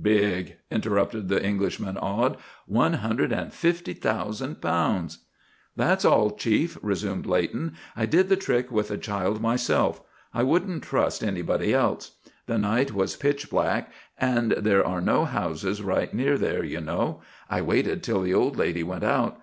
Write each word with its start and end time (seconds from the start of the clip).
"Big!" 0.00 0.56
interrupted 0.70 1.28
the 1.28 1.44
Englishman, 1.44 1.98
awed, 1.98 2.38
"one 2.64 2.94
hundred 2.94 3.30
and 3.30 3.52
fifty 3.52 3.92
thousand 3.92 4.62
pounds!" 4.62 5.18
"That's 5.76 6.02
all, 6.06 6.30
Chief," 6.30 6.78
resumed 6.80 7.26
Leighton. 7.26 7.74
"I 7.94 8.06
did 8.06 8.30
the 8.30 8.36
trick 8.36 8.72
with 8.72 8.88
the 8.88 8.96
child 8.96 9.42
myself, 9.42 10.00
I 10.32 10.44
wouldn't 10.44 10.82
trust 10.82 11.22
anybody 11.22 11.74
else. 11.74 12.12
The 12.46 12.56
night 12.56 12.94
was 12.94 13.16
pitch 13.16 13.50
black 13.50 13.92
and 14.16 14.52
there 14.52 14.82
are 14.82 15.02
no 15.02 15.26
houses 15.26 15.82
right 15.82 16.14
near 16.14 16.38
there, 16.38 16.64
you 16.64 16.80
know. 16.80 17.20
I 17.50 17.60
waited 17.60 18.02
till 18.02 18.22
the 18.22 18.32
old 18.32 18.56
lady 18.56 18.82
went 18.82 19.04
out. 19.04 19.42